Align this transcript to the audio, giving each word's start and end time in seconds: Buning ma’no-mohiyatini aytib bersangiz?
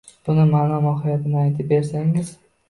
Buning 0.27 0.47
ma’no-mohiyatini 0.53 1.37
aytib 1.43 1.71
bersangiz? 1.75 2.35